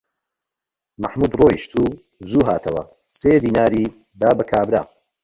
[1.01, 1.85] مەحموود ڕۆیشت و
[2.29, 2.83] زوو هاتەوە،
[3.19, 3.85] سێ دیناری
[4.21, 4.83] دا بە کابرا